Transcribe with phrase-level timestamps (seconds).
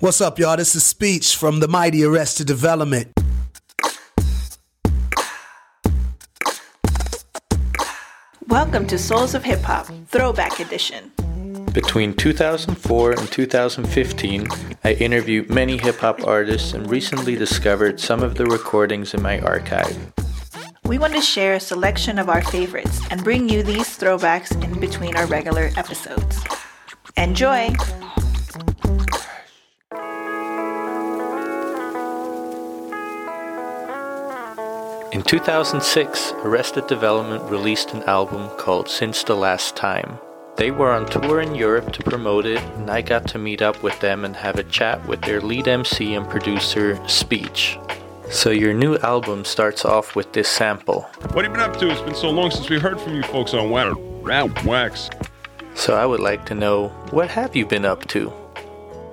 [0.00, 0.56] What's up, y'all?
[0.56, 3.12] This is Speech from the Mighty Arrested Development.
[8.46, 11.10] Welcome to Souls of Hip Hop Throwback Edition.
[11.72, 14.46] Between 2004 and 2015,
[14.84, 19.40] I interviewed many hip hop artists and recently discovered some of the recordings in my
[19.40, 20.12] archive.
[20.84, 24.78] We want to share a selection of our favorites and bring you these throwbacks in
[24.78, 26.38] between our regular episodes.
[27.16, 27.74] Enjoy!
[35.18, 40.16] In 2006, Arrested Development released an album called Since the Last Time.
[40.54, 43.82] They were on tour in Europe to promote it, and I got to meet up
[43.82, 47.80] with them and have a chat with their lead MC and producer, Speech.
[48.30, 51.00] So, your new album starts off with this sample.
[51.32, 51.90] What have you been up to?
[51.90, 54.64] It's been so long since we heard from you folks on Wax.
[54.64, 55.10] Wax.
[55.74, 58.32] So, I would like to know what have you been up to?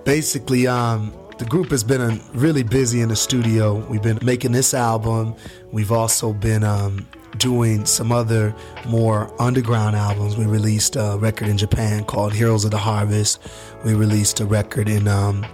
[0.04, 3.86] Basically, um, the group has been really busy in the studio.
[3.88, 5.36] We've been making this album.
[5.72, 7.06] We've also been um,
[7.38, 8.56] doing some other
[8.88, 10.38] more underground albums.
[10.38, 13.42] We released a record in Japan called Heroes of the Harvest.
[13.84, 15.46] We released a record in um,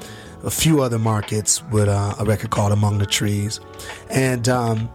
[0.44, 3.60] a few other markets with uh, a record called Among the Trees.
[4.12, 4.90] And um,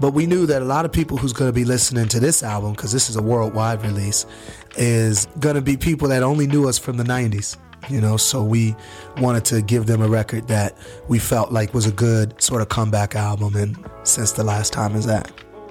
[0.00, 2.42] but we knew that a lot of people who's going to be listening to this
[2.42, 4.26] album, because this is a worldwide release,
[4.76, 7.56] is going to be people that only knew us from the 90s
[7.88, 8.74] you know so we
[9.18, 10.76] wanted to give them a record that
[11.08, 14.94] we felt like was a good sort of comeback album and since the last time
[14.94, 15.30] is that.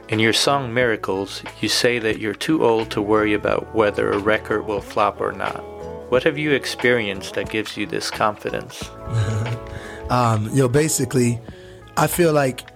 [0.10, 4.18] In your song miracles you say that you're too old to worry about whether a
[4.18, 5.64] record will flop or not.
[6.12, 8.90] What have you experienced that gives you this confidence?
[10.12, 11.40] Um, you know basically
[11.96, 12.68] i feel like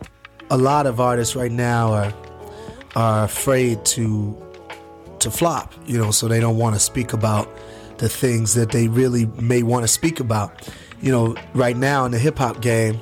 [0.49, 2.13] a lot of artists right now are
[2.95, 4.41] are afraid to
[5.19, 7.49] to flop you know so they don't want to speak about
[7.97, 10.69] the things that they really may want to speak about.
[11.01, 12.99] You know, right now in the hip hop game,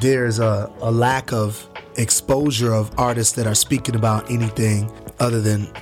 [0.00, 5.72] there's a, a lack of exposure of artists that are speaking about anything other than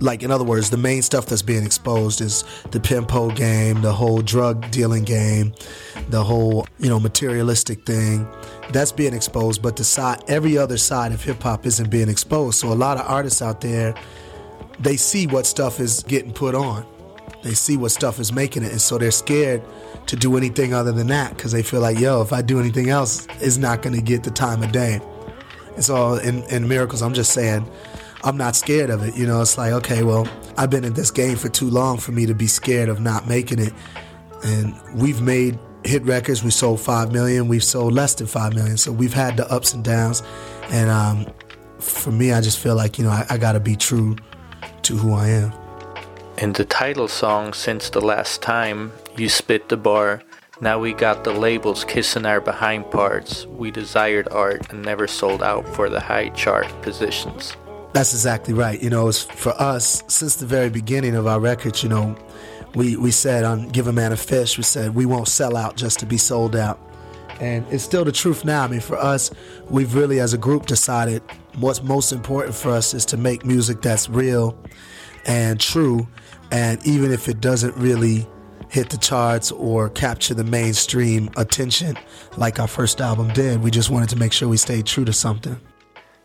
[0.00, 3.92] like in other words the main stuff that's being exposed is the pimpo game the
[3.92, 5.52] whole drug dealing game
[6.10, 8.28] the whole you know materialistic thing
[8.70, 12.58] that's being exposed but the side every other side of hip hop isn't being exposed
[12.58, 13.94] so a lot of artists out there
[14.80, 16.86] they see what stuff is getting put on
[17.42, 19.62] they see what stuff is making it, and so they're scared
[20.06, 22.90] to do anything other than that because they feel like, yo, if I do anything
[22.90, 25.00] else, it's not going to get the time of day.
[25.74, 27.70] And so in, in Miracles, I'm just saying,
[28.24, 29.16] I'm not scared of it.
[29.16, 30.26] You know, it's like, okay, well,
[30.56, 33.28] I've been in this game for too long for me to be scared of not
[33.28, 33.72] making it.
[34.42, 36.42] And we've made hit records.
[36.42, 37.46] We sold 5 million.
[37.46, 38.76] We've sold less than 5 million.
[38.76, 40.22] So we've had the ups and downs.
[40.70, 41.26] And um,
[41.78, 44.16] for me, I just feel like, you know, I, I got to be true
[44.82, 45.67] to who I am.
[46.38, 50.22] In the title song, Since the Last Time, you spit the bar.
[50.60, 53.44] Now we got the labels kissing our behind parts.
[53.46, 57.56] We desired art and never sold out for the high chart positions.
[57.92, 58.80] That's exactly right.
[58.80, 62.16] You know, for us, since the very beginning of our records, you know,
[62.76, 65.76] we, we said on Give a Man a Fish, we said we won't sell out
[65.76, 66.78] just to be sold out.
[67.40, 68.62] And it's still the truth now.
[68.62, 69.32] I mean, for us,
[69.70, 71.20] we've really, as a group, decided
[71.56, 74.56] what's most important for us is to make music that's real
[75.28, 76.08] and true
[76.50, 78.26] and even if it doesn't really
[78.70, 81.96] hit the charts or capture the mainstream attention
[82.36, 85.12] like our first album did, we just wanted to make sure we stayed true to
[85.12, 85.58] something.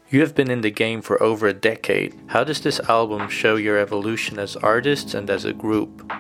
[0.10, 2.16] You have been in the game for over a decade.
[2.28, 6.12] How does this album show your evolution as artists and as a group?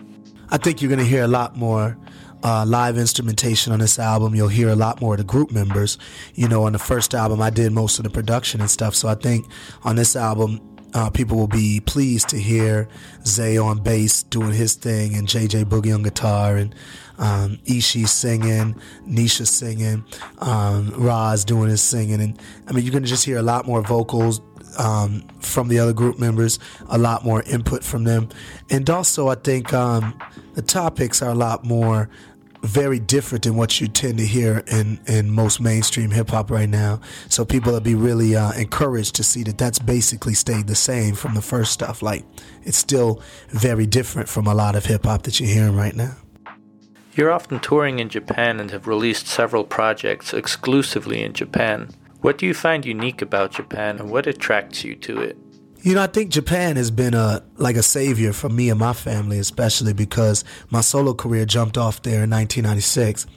[0.49, 1.97] I think you're going to hear a lot more
[2.43, 4.35] uh, live instrumentation on this album.
[4.35, 5.97] You'll hear a lot more of the group members.
[6.33, 8.95] You know, on the first album, I did most of the production and stuff.
[8.95, 9.45] So I think
[9.83, 10.59] on this album,
[10.93, 12.87] uh, people will be pleased to hear
[13.25, 16.75] Zay on bass doing his thing and JJ Boogie on guitar and
[17.17, 18.75] um, Ishi singing,
[19.07, 20.03] Nisha singing,
[20.39, 22.21] um, Roz doing his singing.
[22.21, 24.41] And I mean, you're going to just hear a lot more vocals
[24.77, 26.59] um, from the other group members,
[26.89, 28.29] a lot more input from them.
[28.69, 30.17] And also, I think um,
[30.55, 32.09] the topics are a lot more
[32.63, 36.70] very different than what you tend to hear in, in most mainstream hip hop right
[36.70, 37.02] now.
[37.28, 41.14] So people will be really uh, encouraged to see that that's basically stayed the same
[41.14, 42.02] from the first stuff.
[42.02, 42.26] Like
[42.64, 46.16] it's still very different from a lot of hip hop that you're hearing right now.
[47.16, 51.90] You're often touring in Japan and have released several projects exclusively in Japan.
[52.22, 55.37] What do you find unique about Japan and what attracts you to it?
[55.84, 58.94] You know, I think Japan has been a like a savior for me and my
[58.94, 63.28] family, especially because my solo career jumped off there in 1996,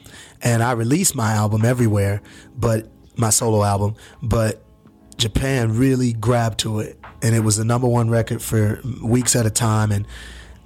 [0.43, 2.23] and I released my album everywhere,
[2.57, 4.63] but my solo album, but
[5.19, 9.45] Japan really grabbed to it, and it was the number one record for weeks at
[9.45, 10.07] a time, and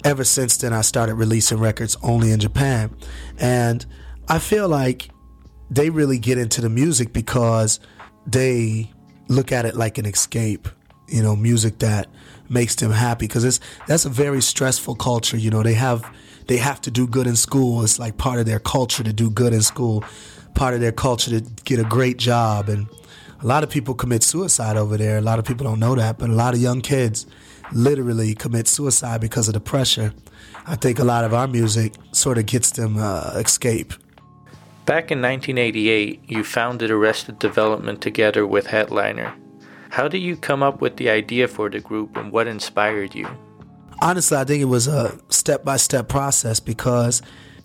[0.03, 2.95] ever since then I started releasing records only in Japan,
[3.39, 3.83] and
[4.27, 5.09] I feel like
[5.71, 7.79] they really get into the music because
[8.27, 8.91] they
[9.29, 10.67] look at it like an escape.
[11.11, 12.07] You know, music that
[12.49, 15.37] makes them happy because it's that's a very stressful culture.
[15.37, 16.03] You know, they have
[16.47, 17.83] they have to do good in school.
[17.83, 20.03] It's like part of their culture to do good in school,
[20.53, 22.69] part of their culture to get a great job.
[22.69, 22.87] And
[23.41, 25.17] a lot of people commit suicide over there.
[25.17, 27.25] A lot of people don't know that, but a lot of young kids
[27.73, 30.13] literally commit suicide because of the pressure.
[30.67, 33.93] I think a lot of our music sort of gets them uh, escape.
[34.85, 39.33] Back in 1988, you founded Arrested Development together with Headliner.
[39.91, 43.27] How did you come up with the idea for the group and what inspired you?
[44.01, 47.21] Honestly, I think it was a step by step process because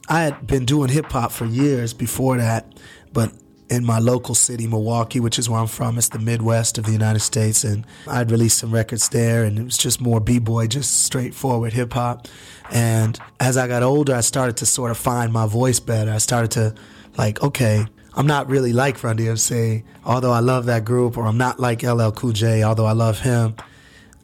[0.09, 2.81] I had been doing hip hop for years before that,
[3.13, 3.33] but
[3.71, 5.99] in my local city, Milwaukee, which is where I'm from.
[5.99, 7.63] It's the Midwest of the United States.
[7.63, 11.75] And I'd released some records there, and it was just more B boy, just straightforward
[11.75, 12.27] hip hop.
[12.73, 16.11] And as I got older, I started to sort of find my voice better.
[16.11, 16.75] I started to,
[17.17, 17.87] like, okay,
[18.19, 21.83] I'm not really like Run DMC, although I love that group, or I'm not like
[21.83, 23.55] LL Cool J, although I love him.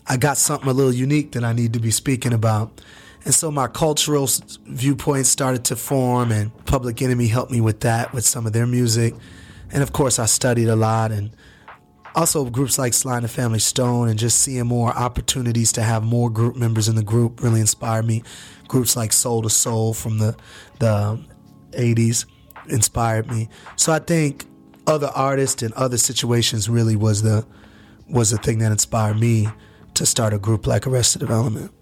[0.07, 2.81] I got something a little unique that I need to be speaking about.
[3.27, 4.29] And so my cultural
[4.65, 8.67] viewpoints started to form, and Public Enemy helped me with that, with some of their
[8.67, 9.15] music.
[9.71, 11.31] And of course, I studied a lot, and
[12.15, 16.03] also groups like Sly and the Family Stone, and just seeing more opportunities to have
[16.03, 18.23] more group members in the group really inspired me.
[18.69, 20.35] Groups like Soul II Soul from the
[20.79, 21.23] the
[21.73, 22.25] 80s
[22.69, 23.49] inspired me.
[23.77, 24.47] So I think
[24.87, 27.47] other artists and other situations really was the
[28.09, 29.49] was the thing that inspired me
[29.95, 31.73] to start a group like Arrested Development.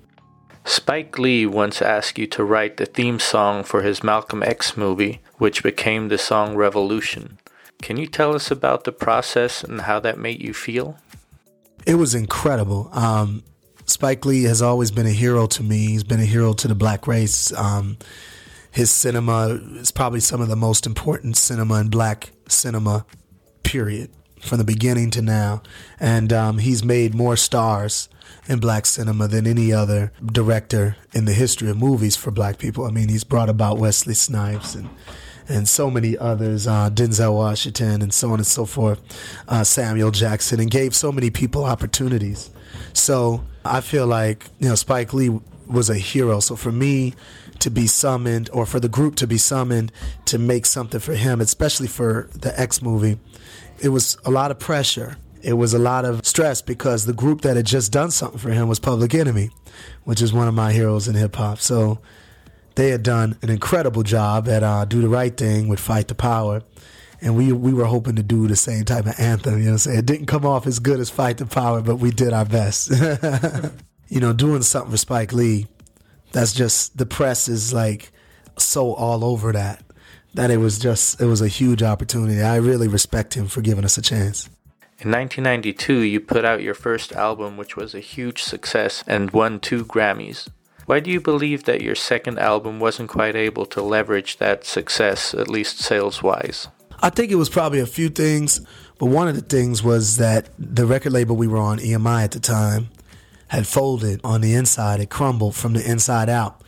[0.65, 5.21] Spike Lee once asked you to write the theme song for his Malcolm X movie,
[5.39, 7.39] which became the song Revolution.
[7.83, 10.99] Can you tell us about the process and how that made you feel?
[11.87, 12.91] It was incredible.
[12.93, 13.43] Um,
[13.87, 15.89] Spike Lee has always been a hero to me.
[15.89, 17.53] He's been a hero to the black race.
[17.55, 17.97] Um,
[18.71, 23.05] his cinema is probably some of the most important cinema in black cinema,
[23.63, 25.63] period, from the beginning to now.
[25.99, 28.09] And um, he's made more stars
[28.49, 32.85] in black cinema than any other director in the history of movies for black people.
[32.85, 34.89] I mean, he's brought about Wesley Snipes and
[35.49, 39.01] and so many others, uh, Denzel Washington, and so on and so forth,
[39.49, 42.51] uh, Samuel Jackson, and gave so many people opportunities.
[42.93, 46.39] So I feel like you know Spike Lee was a hero.
[46.39, 47.15] So for me
[47.61, 49.93] to be summoned, or for the group to be summoned
[50.27, 53.19] to make something for him, especially for the X movie,
[53.81, 57.43] it was a lot of pressure it was a lot of stress because the group
[57.43, 59.51] that had just done something for him was Public Enemy,
[60.05, 61.59] which is one of my heroes in hip hop.
[61.59, 62.01] So
[62.75, 66.15] they had done an incredible job at uh, Do the Right Thing with Fight the
[66.15, 66.63] Power.
[67.23, 69.73] And we we were hoping to do the same type of anthem, you know what
[69.73, 69.99] I'm saying?
[69.99, 72.91] It didn't come off as good as Fight the Power, but we did our best.
[74.09, 75.67] you know, doing something for Spike Lee,
[76.33, 78.13] that's just the press is like
[78.57, 79.83] so all over that
[80.35, 82.41] that it was just it was a huge opportunity.
[82.41, 84.49] I really respect him for giving us a chance.
[84.99, 89.59] In 1992, you put out your first album, which was a huge success and won
[89.59, 90.49] two Grammys.
[90.85, 95.33] Why do you believe that your second album wasn't quite able to leverage that success,
[95.33, 96.69] at least sales wise?
[97.01, 98.61] I think it was probably a few things,
[98.99, 102.33] but one of the things was that the record label we were on, EMI at
[102.33, 102.89] the time,
[103.51, 105.01] had folded on the inside.
[105.01, 106.63] It crumbled from the inside out.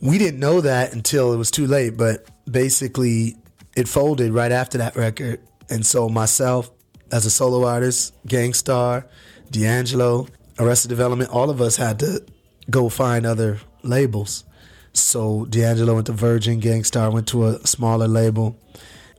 [0.00, 3.36] We didn't know that until it was too late, but basically
[3.74, 5.40] it folded right after that record.
[5.68, 6.70] And so myself,
[7.10, 9.06] as a solo artist, Gang Starr,
[9.50, 10.28] D'Angelo,
[10.60, 12.24] Arrested Development, all of us had to
[12.70, 14.44] go find other labels.
[14.92, 18.56] So D'Angelo went to Virgin, Gang Starr went to a smaller label.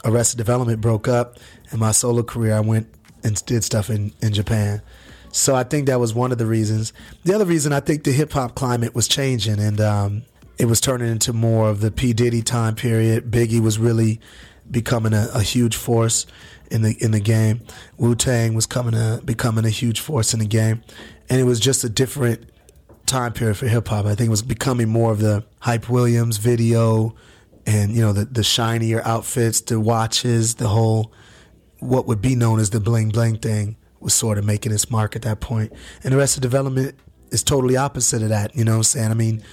[0.05, 1.39] Arrested Development broke up,
[1.71, 2.87] and my solo career, I went
[3.21, 4.81] and did stuff in, in Japan.
[5.31, 6.93] So I think that was one of the reasons.
[7.23, 10.23] The other reason, I think the hip hop climate was changing, and um,
[10.57, 13.31] it was turning into more of the P Diddy time period.
[13.31, 14.19] Biggie was really
[14.69, 16.25] becoming a, a huge force
[16.71, 17.61] in the in the game.
[17.97, 20.81] Wu Tang was coming to becoming a huge force in the game,
[21.29, 22.49] and it was just a different
[23.05, 24.05] time period for hip hop.
[24.05, 27.15] I think it was becoming more of the Hype Williams video,
[27.67, 31.13] and you know the the shinier outfits, the watches, the whole
[31.79, 35.15] what would be known as the bling bling thing was sort of making its mark
[35.15, 35.73] at that point.
[36.03, 36.95] And the rest of Development
[37.31, 38.55] is totally opposite of that.
[38.55, 39.11] You know what I'm saying?
[39.11, 39.43] I mean,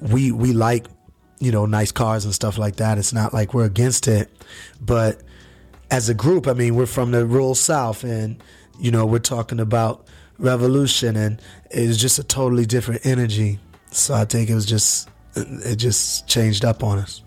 [0.00, 0.86] we we like
[1.38, 2.98] you know nice cars and stuff like that.
[2.98, 4.30] It's not like we're against it,
[4.80, 5.22] but
[5.90, 8.42] as a group, I mean, we're from the rural South, and
[8.78, 10.06] you know, we're talking about
[10.38, 11.40] revolution, and
[11.70, 13.58] it was just a totally different energy.
[13.90, 17.22] So I think it was just it just changed up on us.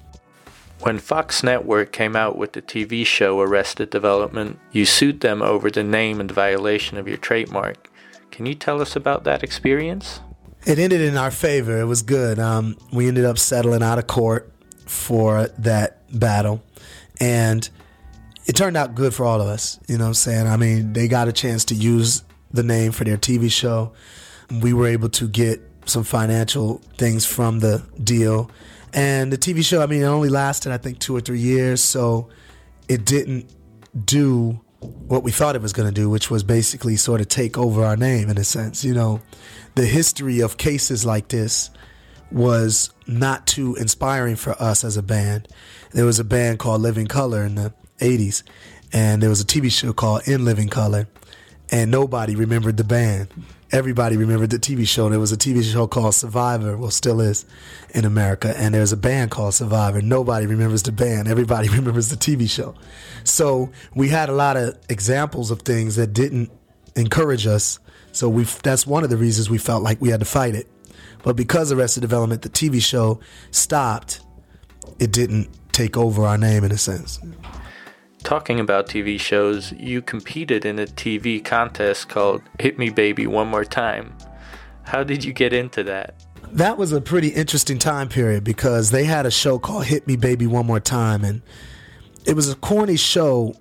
[0.83, 5.71] When Fox Network came out with the TV show Arrested Development, you sued them over
[5.71, 7.89] the name and violation of your trademark.
[8.31, 10.19] Can you tell us about that experience?
[10.65, 11.79] It ended in our favor.
[11.79, 12.37] It was good.
[12.37, 14.51] Um, we ended up settling out of court
[14.85, 16.61] for that battle.
[17.17, 17.69] And
[18.45, 19.79] it turned out good for all of us.
[19.87, 20.47] You know what I'm saying?
[20.47, 23.93] I mean, they got a chance to use the name for their TV show.
[24.51, 28.51] We were able to get some financial things from the deal.
[28.93, 31.83] And the TV show, I mean, it only lasted, I think, two or three years.
[31.83, 32.29] So
[32.87, 33.51] it didn't
[34.05, 37.57] do what we thought it was going to do, which was basically sort of take
[37.57, 38.83] over our name in a sense.
[38.83, 39.21] You know,
[39.75, 41.69] the history of cases like this
[42.31, 45.47] was not too inspiring for us as a band.
[45.91, 48.43] There was a band called Living Colour in the 80s,
[48.91, 51.07] and there was a TV show called In Living Color,
[51.69, 53.29] and nobody remembered the band.
[53.73, 55.09] Everybody remembered the TV show.
[55.09, 57.43] There was a TV show called Survivor, well, still is
[57.89, 59.99] in America, and there's a band called Survivor.
[59.99, 61.27] Nobody remembers the band.
[61.27, 62.75] Everybody remembers the TV show.
[63.23, 66.51] So we had a lot of examples of things that didn't
[66.95, 67.79] encourage us.
[68.11, 70.67] So we that's one of the reasons we felt like we had to fight it.
[71.23, 74.21] But because Arrested Development, the TV show stopped,
[74.99, 77.19] it didn't take over our name in a sense.
[78.23, 83.47] Talking about TV shows, you competed in a TV contest called Hit Me Baby One
[83.47, 84.15] More Time.
[84.83, 86.23] How did you get into that?
[86.53, 90.15] That was a pretty interesting time period because they had a show called Hit Me
[90.15, 91.41] Baby One More Time and
[92.25, 93.55] it was a corny show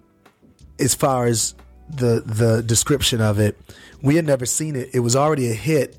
[0.78, 1.56] as far as
[1.88, 3.58] the the description of it.
[4.00, 4.90] We had never seen it.
[4.92, 5.98] It was already a hit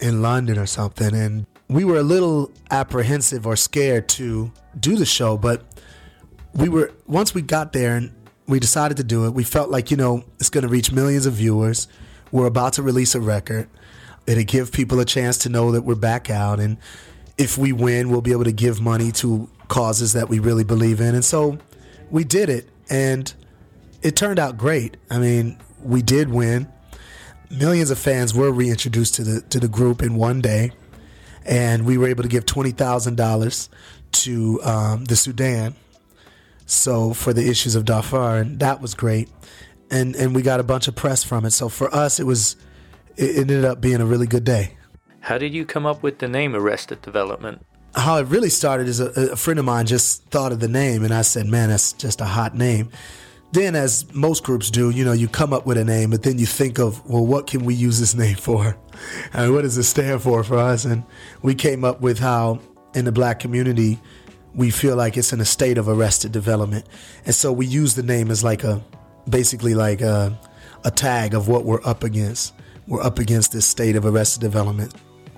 [0.00, 5.06] in London or something and we were a little apprehensive or scared to do the
[5.06, 5.62] show, but
[6.54, 8.12] we were once we got there and
[8.46, 9.30] we decided to do it.
[9.34, 11.88] We felt like you know it's going to reach millions of viewers.
[12.30, 13.68] We're about to release a record.
[14.26, 16.78] It'll give people a chance to know that we're back out, and
[17.38, 21.00] if we win, we'll be able to give money to causes that we really believe
[21.00, 21.14] in.
[21.14, 21.58] And so
[22.10, 23.32] we did it, and
[24.02, 24.96] it turned out great.
[25.10, 26.70] I mean, we did win.
[27.50, 30.72] Millions of fans were reintroduced to the to the group in one day,
[31.44, 33.68] and we were able to give twenty thousand dollars
[34.12, 35.74] to um, the Sudan
[36.66, 39.28] so for the issues of Darfur, and that was great,
[39.90, 41.50] and and we got a bunch of press from it.
[41.50, 42.56] So for us, it was
[43.16, 44.76] it ended up being a really good day.
[45.20, 47.64] How did you come up with the name Arrested Development?
[47.94, 51.04] How it really started is a, a friend of mine just thought of the name,
[51.04, 52.90] and I said, "Man, that's just a hot name."
[53.52, 56.38] Then, as most groups do, you know, you come up with a name, but then
[56.38, 58.76] you think of, well, what can we use this name for?
[59.34, 60.86] And what does it stand for for us?
[60.86, 61.04] And
[61.42, 62.60] we came up with how
[62.94, 64.00] in the black community,
[64.54, 66.86] we feel like it's in a state of arrested development.
[67.24, 68.82] And so we use the name as like a
[69.28, 70.38] basically like a,
[70.84, 72.54] a tag of what we're up against.
[72.86, 74.94] We're up against this state of arrested development.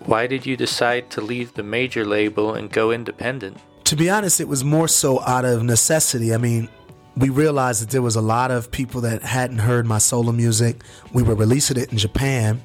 [0.06, 3.58] Why did you decide to leave the major label and go independent?
[3.84, 6.34] To be honest, it was more so out of necessity.
[6.34, 6.68] I mean,
[7.16, 10.82] we realized that there was a lot of people that hadn't heard my solo music.
[11.12, 12.62] We were releasing it in Japan,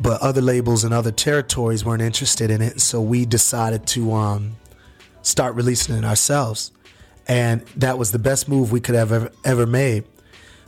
[0.00, 2.80] but other labels and other territories weren't interested in it.
[2.80, 4.56] So we decided to um,
[5.22, 6.72] start releasing it ourselves.
[7.26, 10.04] And that was the best move we could have ever, ever made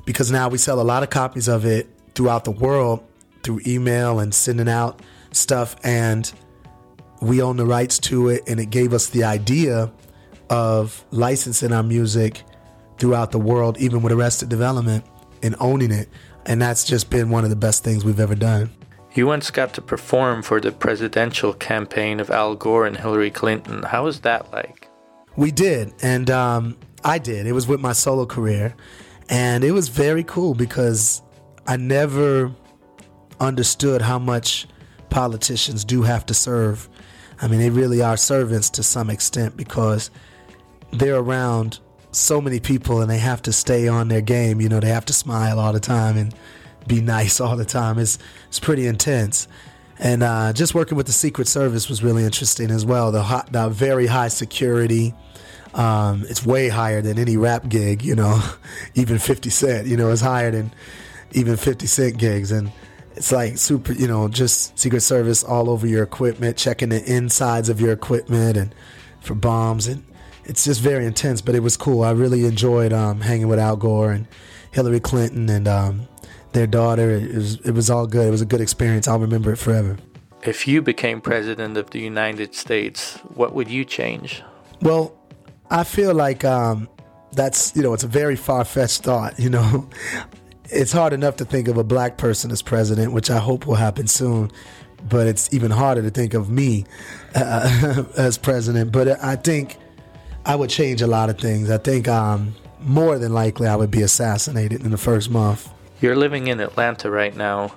[0.04, 3.04] because now we sell a lot of copies of it throughout the world
[3.42, 5.00] through email and sending out
[5.32, 5.76] stuff.
[5.84, 6.32] And
[7.20, 8.42] we own the rights to it.
[8.48, 9.92] And it gave us the idea
[10.50, 12.42] of licensing our music
[12.98, 15.04] throughout the world, even with Arrested Development,
[15.42, 16.08] and owning it.
[16.46, 18.70] And that's just been one of the best things we've ever done.
[19.14, 23.84] You once got to perform for the presidential campaign of Al Gore and Hillary Clinton.
[23.84, 24.88] How was that like?
[25.36, 27.46] We did, and um, I did.
[27.46, 28.74] It was with my solo career,
[29.28, 31.22] and it was very cool because
[31.64, 32.52] I never
[33.38, 34.66] understood how much
[35.10, 36.88] politicians do have to serve.
[37.40, 40.10] I mean, they really are servants to some extent because
[40.90, 41.78] they're around
[42.10, 44.60] so many people and they have to stay on their game.
[44.60, 46.34] You know, they have to smile all the time and
[46.86, 47.98] be nice all the time.
[47.98, 49.48] It's it's pretty intense.
[49.98, 53.12] And uh, just working with the Secret Service was really interesting as well.
[53.12, 55.14] The, hot, the very high security.
[55.72, 58.40] Um, it's way higher than any rap gig, you know.
[58.94, 60.72] even 50 Cent, you know, it's higher than
[61.32, 62.50] even 50 Cent gigs.
[62.50, 62.72] And
[63.16, 67.68] it's like super, you know, just Secret Service all over your equipment, checking the insides
[67.68, 68.74] of your equipment and
[69.20, 69.86] for bombs.
[69.86, 70.04] And
[70.44, 72.02] it's just very intense, but it was cool.
[72.02, 74.26] I really enjoyed um, hanging with Al Gore and
[74.72, 76.08] Hillary Clinton and um,
[76.54, 77.10] their daughter.
[77.10, 78.26] It was, it was all good.
[78.26, 79.06] It was a good experience.
[79.06, 79.98] I'll remember it forever.
[80.42, 84.42] If you became president of the United States, what would you change?
[84.80, 85.14] Well,
[85.70, 86.88] I feel like um,
[87.32, 89.88] that's, you know, it's a very far fetched thought, you know.
[90.70, 93.74] It's hard enough to think of a black person as president, which I hope will
[93.74, 94.50] happen soon.
[95.10, 96.86] But it's even harder to think of me
[97.34, 98.90] uh, as president.
[98.90, 99.76] But I think
[100.46, 101.70] I would change a lot of things.
[101.70, 105.70] I think um, more than likely I would be assassinated in the first month.
[106.00, 107.68] You're living in Atlanta right now.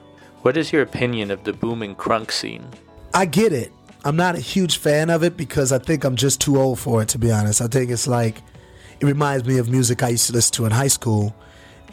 [0.41, 2.65] What is your opinion of the booming crunk scene?
[3.13, 3.71] I get it.
[4.03, 7.01] I'm not a huge fan of it because I think I'm just too old for
[7.01, 7.61] it, to be honest.
[7.61, 8.41] I think it's like
[8.99, 11.35] it reminds me of music I used to listen to in high school,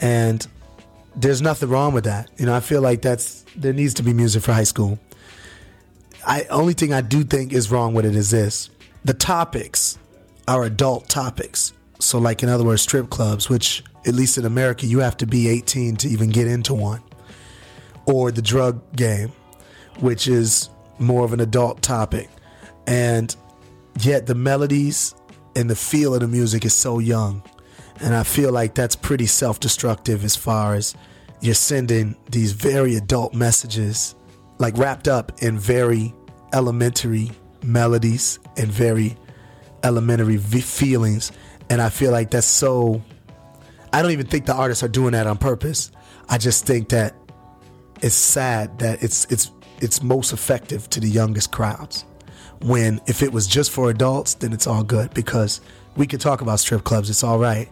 [0.00, 0.46] and
[1.16, 2.30] there's nothing wrong with that.
[2.36, 4.98] You know, I feel like that's there needs to be music for high school.
[6.26, 8.70] I only thing I do think is wrong with it is this:
[9.04, 9.98] the topics
[10.46, 11.72] are adult topics.
[11.98, 15.26] So, like in other words, strip clubs, which at least in America you have to
[15.26, 17.02] be 18 to even get into one,
[18.06, 19.32] or the drug game,
[20.00, 22.28] which is more of an adult topic,
[22.86, 23.34] and
[24.00, 25.14] yet the melodies
[25.56, 27.42] and the feel of the music is so young.
[28.00, 30.94] And I feel like that's pretty self destructive as far as
[31.40, 34.14] you're sending these very adult messages,
[34.58, 36.14] like wrapped up in very
[36.52, 37.30] elementary
[37.62, 39.16] melodies and very
[39.82, 41.32] elementary v- feelings.
[41.70, 43.02] And I feel like that's so.
[43.92, 45.90] I don't even think the artists are doing that on purpose.
[46.28, 47.14] I just think that
[48.02, 52.04] it's sad that it's it's it's most effective to the youngest crowds.
[52.60, 55.60] When if it was just for adults, then it's all good because
[55.96, 57.10] we can talk about strip clubs.
[57.10, 57.68] It's all right.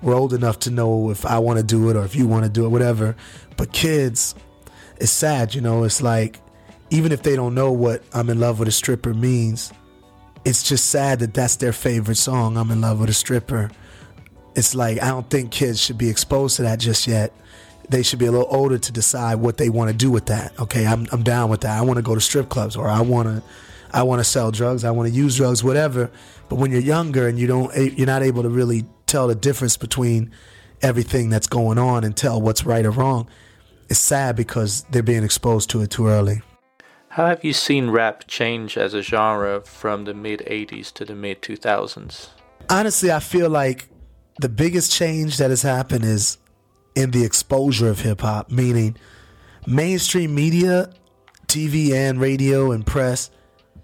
[0.00, 2.44] We're old enough to know if I want to do it or if you want
[2.44, 3.16] to do it, whatever.
[3.56, 4.34] But kids,
[4.98, 5.84] it's sad, you know.
[5.84, 6.40] It's like
[6.90, 9.72] even if they don't know what "I'm in love with a stripper" means,
[10.44, 12.56] it's just sad that that's their favorite song.
[12.56, 13.70] "I'm in love with a stripper."
[14.54, 17.32] It's like I don't think kids should be exposed to that just yet.
[17.88, 20.58] They should be a little older to decide what they want to do with that.
[20.58, 21.78] Okay, I'm I'm down with that.
[21.78, 23.42] I want to go to strip clubs or I want to
[23.92, 24.84] I want to sell drugs.
[24.84, 26.10] I want to use drugs, whatever.
[26.48, 29.34] But when you're younger and you don't eh, you're not able to really tell the
[29.34, 30.30] difference between
[30.82, 33.28] everything that's going on and tell what's right or wrong,
[33.88, 36.42] it's sad because they're being exposed to it too early.
[37.18, 41.16] How have you seen rap change as a genre from the mid 80s to the
[41.16, 42.28] mid 2000s?
[42.70, 43.88] Honestly, I feel like
[44.40, 46.38] the biggest change that has happened is
[46.94, 48.96] in the exposure of hip hop, meaning
[49.66, 50.92] mainstream media,
[51.48, 53.30] TV and radio and press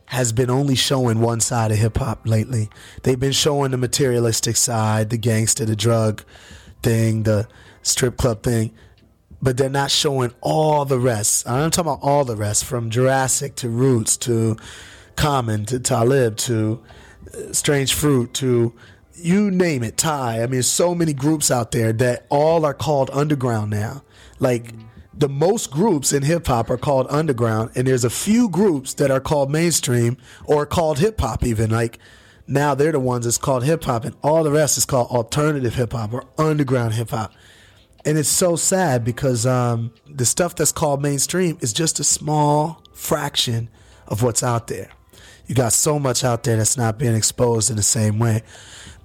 [0.05, 2.71] has been only showing one side of hip hop lately.
[3.03, 6.23] They've been showing the materialistic side, the gangster, the drug
[6.85, 7.49] thing, the
[7.83, 8.73] strip club thing,
[9.45, 11.47] but they're not showing all the rest.
[11.47, 14.57] I'm talking about all the rest from Jurassic to Roots to
[15.17, 16.83] Common to Talib to
[17.33, 18.73] uh, Strange Fruit to
[19.15, 20.43] you name it, Ty.
[20.43, 24.03] I mean, so many groups out there that all are called underground now.
[24.41, 24.73] Like,
[25.17, 29.11] the most groups in hip hop are called underground, and there's a few groups that
[29.11, 31.71] are called mainstream or called hip hop, even.
[31.71, 31.99] Like
[32.47, 35.75] now they're the ones that's called hip hop, and all the rest is called alternative
[35.75, 37.33] hip hop or underground hip hop.
[38.05, 42.83] And it's so sad because um, the stuff that's called mainstream is just a small
[42.93, 43.71] fraction
[44.07, 44.91] of what's out there.
[45.47, 48.43] You got so much out there that's not being exposed in the same way.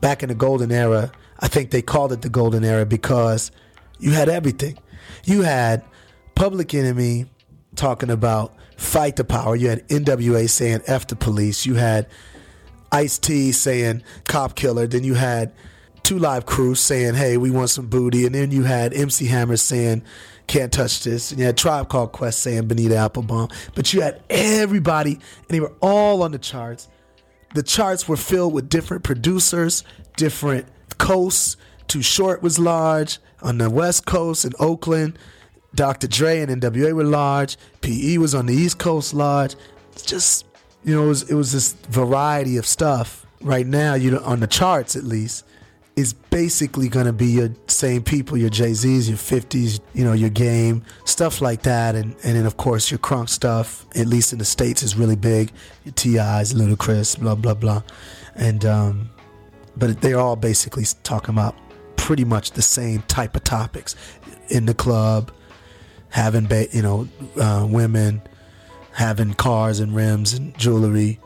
[0.01, 3.51] Back in the golden era, I think they called it the golden era because
[3.99, 4.77] you had everything.
[5.25, 5.83] You had
[6.35, 7.25] Public Enemy
[7.75, 9.55] talking about fight the power.
[9.55, 11.65] You had NWA saying F the police.
[11.65, 12.07] You had
[12.91, 14.87] Ice T saying cop killer.
[14.87, 15.53] Then you had
[16.09, 18.25] Two Live Crew saying, hey, we want some booty.
[18.25, 20.01] And then you had MC Hammer saying,
[20.47, 21.29] can't touch this.
[21.29, 23.53] And you had Tribe Called Quest saying Bonita Applebum.
[23.75, 26.87] But you had everybody, and they were all on the charts.
[27.53, 29.83] The charts were filled with different producers,
[30.17, 30.65] different
[30.97, 31.57] coasts.
[31.87, 35.19] Too Short was large on the West Coast in Oakland.
[35.75, 36.07] Dr.
[36.07, 37.55] Dre and NWA were large.
[37.81, 39.53] PE was on the East Coast large.
[39.91, 40.47] It's just,
[40.83, 43.27] you know, it was, it was this variety of stuff.
[43.41, 45.45] Right now, you know, on the charts at least,
[45.99, 50.13] is basically going to be your same people, your Jay Z's, your 50s, you know,
[50.13, 51.95] your game, stuff like that.
[51.95, 55.15] And, and then, of course, your crunk stuff, at least in the States, is really
[55.15, 55.51] big.
[55.83, 57.83] Your T.I.'s, Ludacris, blah, blah, blah.
[58.35, 59.09] And, um,
[59.75, 61.55] but they're all basically talking about
[61.97, 63.95] pretty much the same type of topics
[64.47, 65.31] in the club,
[66.09, 67.07] having ba- you know
[67.39, 68.21] uh, women
[68.93, 71.19] having cars and rims and jewelry.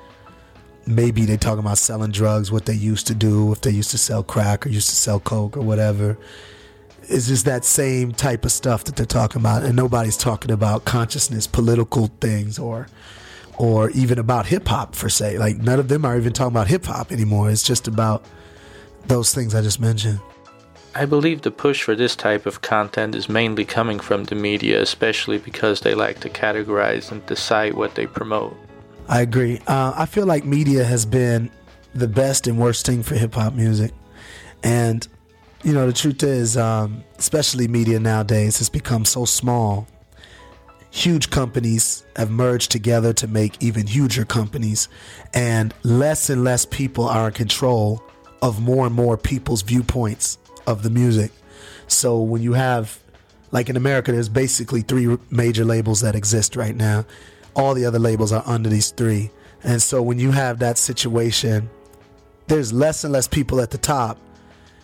[0.86, 3.98] Maybe they're talking about selling drugs, what they used to do, if they used to
[3.98, 6.18] sell crack or used to sell coke or whatever.
[7.04, 10.86] It's just that same type of stuff that they're talking about, and nobody's talking about
[10.86, 12.88] consciousness, political things, or
[13.58, 15.38] or even about hip hop for say.
[15.38, 17.50] Like none of them are even talking about hip hop anymore.
[17.50, 18.26] It's just about
[19.08, 20.20] those things I just mentioned.
[20.96, 24.80] I believe the push for this type of content is mainly coming from the media,
[24.80, 28.56] especially because they like to categorize and decide what they promote.
[29.08, 29.60] I agree.
[29.68, 31.52] Uh, I feel like media has been
[31.94, 33.92] the best and worst thing for hip hop music.
[34.64, 35.08] And,
[35.64, 39.88] you know, the truth is, um, especially media nowadays has become so small.
[40.90, 44.88] Huge companies have merged together to make even huger companies,
[45.34, 48.04] and less and less people are in control
[48.42, 50.38] of more and more people's viewpoints
[50.68, 51.32] of the music.
[51.88, 53.00] So when you have,
[53.52, 57.06] like in America, there's basically three major labels that exist right now.
[57.56, 59.32] All the other labels are under these three.
[59.64, 61.70] And so when you have that situation,
[62.48, 64.18] there's less and less people at the top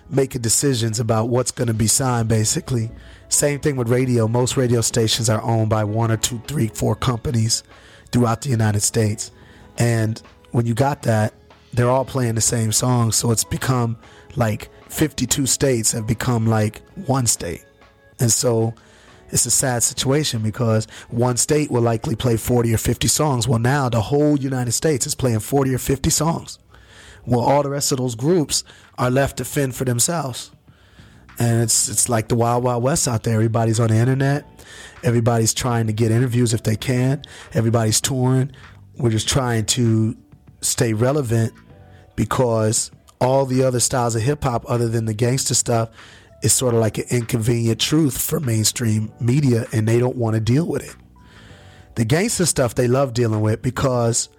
[0.09, 2.89] making decisions about what's going to be signed, basically.
[3.29, 4.27] Same thing with radio.
[4.27, 7.63] Most radio stations are owned by one or two, three, four companies
[8.11, 9.31] throughout the United States.
[9.77, 11.33] And when you got that,
[11.73, 13.15] they're all playing the same songs.
[13.15, 13.97] So it's become
[14.35, 17.63] like 52 states have become like one state.
[18.19, 18.73] And so
[19.31, 23.47] it's a sad situation because one state will likely play 40 or 50 songs.
[23.47, 26.59] Well, now the whole United States is playing 40 or 50 songs.
[27.25, 28.63] Well, all the rest of those groups
[28.97, 30.51] are left to fend for themselves.
[31.37, 33.35] And it's it's like the wild wild west out there.
[33.35, 34.45] Everybody's on the internet.
[35.03, 37.23] Everybody's trying to get interviews if they can.
[37.53, 38.51] Everybody's touring.
[38.97, 40.17] We're just trying to
[40.61, 41.53] stay relevant
[42.17, 45.89] because all the other styles of hip hop other than the gangster stuff
[46.41, 50.39] is sort of like an inconvenient truth for mainstream media and they don't want to
[50.39, 50.95] deal with it.
[51.95, 54.29] The gangster stuff they love dealing with because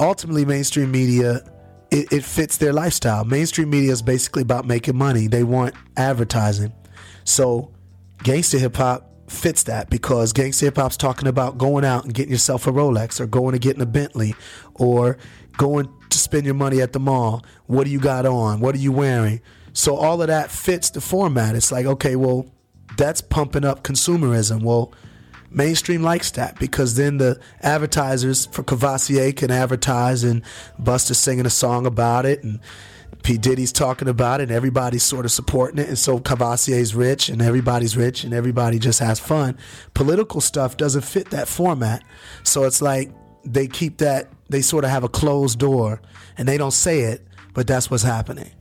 [0.00, 1.42] ultimately mainstream media
[1.90, 3.24] it, it fits their lifestyle.
[3.24, 5.28] Mainstream media is basically about making money.
[5.28, 6.72] They want advertising.
[7.24, 7.72] So
[8.22, 12.32] gangster hip hop fits that because gangster hip hop's talking about going out and getting
[12.32, 14.34] yourself a Rolex or going and getting a Bentley
[14.74, 15.16] or
[15.56, 17.44] going to spend your money at the mall.
[17.66, 18.60] What do you got on?
[18.60, 19.40] What are you wearing?
[19.76, 21.54] So all of that fits the format.
[21.54, 22.46] It's like, okay, well,
[22.96, 24.62] that's pumping up consumerism.
[24.62, 24.94] Well,
[25.50, 30.42] mainstream likes that because then the advertisers for Courvoisier can advertise and
[30.80, 32.58] Busta singing a song about it and
[33.22, 33.36] P.
[33.36, 35.88] Diddy's talking about it and everybody's sort of supporting it.
[35.88, 39.58] And so Courvoisier's rich and everybody's rich and everybody just has fun.
[39.92, 42.02] Political stuff doesn't fit that format.
[42.44, 43.10] So it's like
[43.44, 46.00] they keep that, they sort of have a closed door
[46.38, 48.52] and they don't say it, but that's what's happening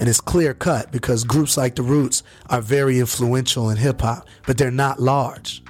[0.00, 4.26] and it's clear cut because groups like the Roots are very influential in hip hop,
[4.46, 5.62] but they're not large.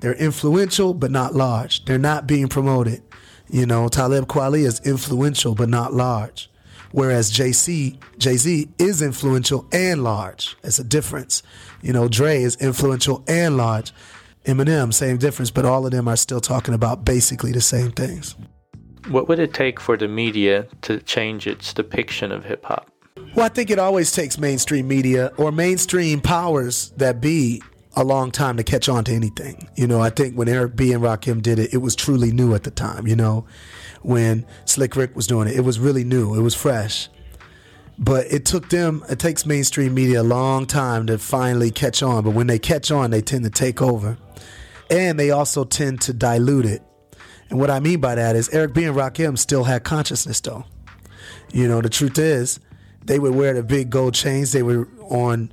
[0.00, 1.84] They're influential, but not large.
[1.84, 3.02] They're not being promoted.
[3.48, 6.50] You know, Talib Kweli is influential, but not large.
[6.90, 10.56] Whereas JC, Jay Z is influential and large.
[10.64, 11.42] It's a difference.
[11.80, 13.92] You know, Dre is influential and large.
[14.44, 18.34] Eminem, same difference, but all of them are still talking about basically the same things.
[19.08, 22.90] What would it take for the media to change its depiction of hip hop?
[23.34, 27.62] Well, I think it always takes mainstream media or mainstream powers that be
[27.94, 29.68] a long time to catch on to anything.
[29.76, 32.54] You know, I think when Eric B and Rakim did it, it was truly new
[32.54, 33.06] at the time.
[33.06, 33.46] You know,
[34.02, 36.34] when Slick Rick was doing it, it was really new.
[36.34, 37.08] It was fresh.
[37.98, 42.22] But it took them, it takes mainstream media a long time to finally catch on.
[42.22, 44.16] But when they catch on, they tend to take over.
[44.90, 46.82] And they also tend to dilute it.
[47.50, 50.64] And what I mean by that is Eric B and Rakim still had consciousness, though.
[51.52, 52.60] You know, the truth is,
[53.08, 54.52] they would wear the big gold chains.
[54.52, 55.50] They were on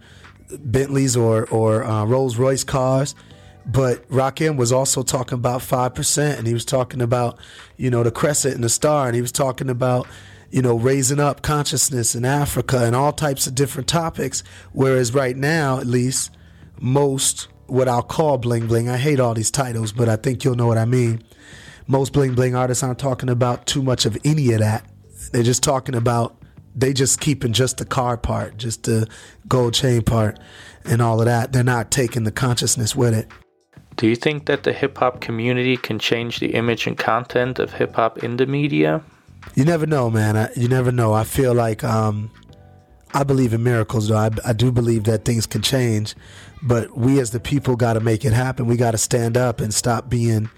[0.59, 3.15] Bentleys or or uh, Rolls Royce cars.
[3.65, 7.39] But Rakim was also talking about five percent, and he was talking about
[7.77, 10.07] you know the crescent and the star, and he was talking about
[10.51, 14.43] you know raising up consciousness in Africa and all types of different topics.
[14.73, 16.31] Whereas right now, at least,
[16.79, 18.89] most what I'll call bling bling.
[18.89, 21.23] I hate all these titles, but I think you'll know what I mean.
[21.87, 24.85] Most bling bling artists aren't talking about too much of any of that.
[25.31, 26.37] They're just talking about
[26.75, 29.07] they just keeping just the car part, just the
[29.47, 30.37] gold chain part,
[30.83, 31.53] and all of that.
[31.53, 33.27] They're not taking the consciousness with it.
[33.95, 37.71] Do you think that the hip hop community can change the image and content of
[37.71, 39.01] hip hop in the media?
[39.53, 40.35] You never know, man.
[40.35, 41.13] I, you never know.
[41.13, 42.29] I feel like um,
[43.13, 44.17] I believe in miracles, though.
[44.17, 46.13] I, I do believe that things can change,
[46.61, 48.65] but we as the people got to make it happen.
[48.65, 50.49] We got to stand up and stop being,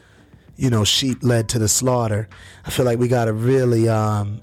[0.56, 2.28] you know, sheep led to the slaughter.
[2.66, 4.42] I feel like we got to really um,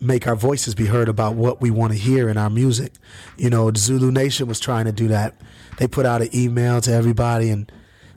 [0.00, 2.92] make our voices be heard about what we want to hear in our music.
[3.36, 5.40] You know, the Zulu Nation was trying to do that.
[5.78, 7.70] They put out an email to everybody and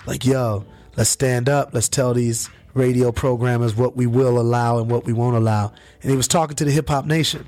[0.05, 0.65] like, yo,
[0.95, 1.73] let's stand up.
[1.73, 5.73] Let's tell these radio programmers what we will allow and what we won't allow.
[6.01, 7.47] And he was talking to the hip hop nation.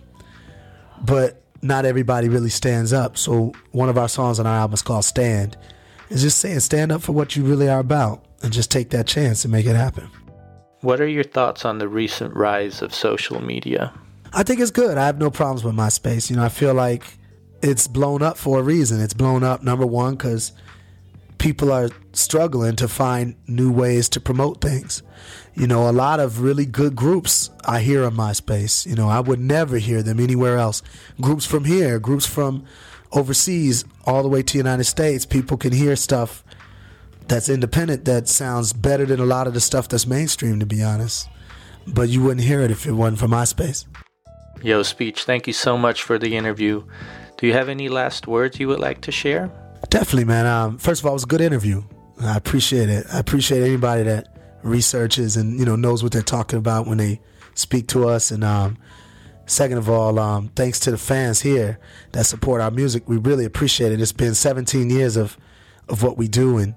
[1.02, 3.18] But not everybody really stands up.
[3.18, 5.58] So one of our songs on our album is called Stand.
[6.10, 9.08] It's just saying stand up for what you really are about and just take that
[9.08, 10.10] chance and make it happen.
[10.82, 13.92] What are your thoughts on the recent rise of social media?
[14.38, 14.98] I think it's good.
[14.98, 16.30] I have no problems with MySpace.
[16.30, 17.06] You know, I feel like
[17.62, 19.00] it's blown up for a reason.
[19.00, 20.52] It's blown up number one because
[21.38, 25.04] people are struggling to find new ways to promote things.
[25.54, 28.86] You know, a lot of really good groups I hear on MySpace.
[28.86, 30.82] You know, I would never hear them anywhere else.
[31.22, 32.66] Groups from here, groups from
[33.14, 35.26] overseas, all the way to the United States.
[35.26, 36.44] People can hear stuff
[37.30, 40.84] that's independent that sounds better than a lot of the stuff that's mainstream, to be
[40.84, 41.30] honest.
[41.88, 43.86] But you wouldn't hear it if it wasn't for MySpace.
[44.62, 46.84] Yo, Speech, thank you so much for the interview.
[47.38, 49.52] Do you have any last words you would like to share?
[49.90, 50.46] Definitely, man.
[50.46, 51.84] Um, first of all, it was a good interview.
[52.22, 53.06] I appreciate it.
[53.14, 54.28] I appreciate anybody that
[54.64, 57.20] researches and you know knows what they're talking about when they
[57.54, 58.32] speak to us.
[58.32, 58.78] And um,
[59.48, 61.78] Second of all, um, thanks to the fans here
[62.14, 63.08] that support our music.
[63.08, 64.02] We really appreciate it.
[64.02, 65.38] It's been 17 years of,
[65.88, 66.74] of what we do, and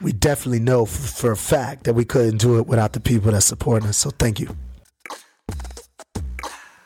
[0.00, 3.32] we definitely know f- for a fact that we couldn't do it without the people
[3.32, 3.96] that support us.
[3.96, 4.56] So thank you.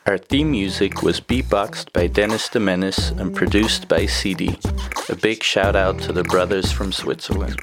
[0.07, 4.57] Our theme music was beatboxed by Dennis de Menace and produced by CD.
[5.09, 7.59] A big shout out to the brothers from Switzerland.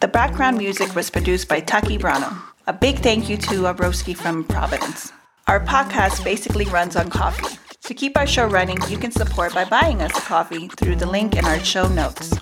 [0.00, 2.34] The background music was produced by Taki Brano.
[2.66, 5.12] A big thank you to Abroski from Providence.
[5.48, 7.58] Our podcast basically runs on coffee.
[7.82, 11.04] To keep our show running, you can support by buying us a coffee through the
[11.06, 12.32] link in our show notes.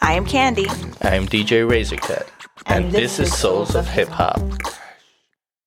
[0.00, 0.68] I am Candy.
[1.02, 2.28] I am DJ Razorcut,
[2.66, 4.40] and, And this is Souls of Hip Hop.